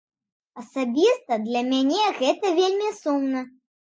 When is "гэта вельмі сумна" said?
2.21-3.45